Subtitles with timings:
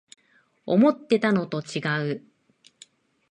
[0.65, 2.23] 思ってたのとちがう